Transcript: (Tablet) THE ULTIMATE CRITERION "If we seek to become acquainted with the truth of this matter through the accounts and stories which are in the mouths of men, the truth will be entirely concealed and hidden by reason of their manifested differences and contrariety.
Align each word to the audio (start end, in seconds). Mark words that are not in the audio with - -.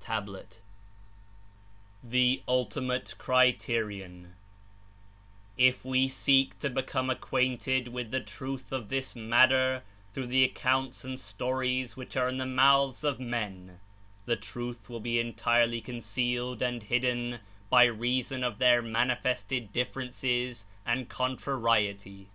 (Tablet) 0.00 0.58
THE 2.02 2.42
ULTIMATE 2.48 3.16
CRITERION 3.18 4.32
"If 5.58 5.84
we 5.84 6.08
seek 6.08 6.58
to 6.60 6.70
become 6.70 7.10
acquainted 7.10 7.88
with 7.88 8.10
the 8.10 8.22
truth 8.22 8.72
of 8.72 8.88
this 8.88 9.14
matter 9.14 9.82
through 10.14 10.28
the 10.28 10.44
accounts 10.44 11.04
and 11.04 11.20
stories 11.20 11.94
which 11.94 12.16
are 12.16 12.30
in 12.30 12.38
the 12.38 12.46
mouths 12.46 13.04
of 13.04 13.20
men, 13.20 13.80
the 14.24 14.34
truth 14.34 14.88
will 14.88 14.98
be 15.00 15.20
entirely 15.20 15.82
concealed 15.82 16.62
and 16.62 16.84
hidden 16.84 17.40
by 17.68 17.84
reason 17.84 18.42
of 18.42 18.58
their 18.58 18.80
manifested 18.80 19.74
differences 19.74 20.64
and 20.86 21.10
contrariety. 21.10 22.28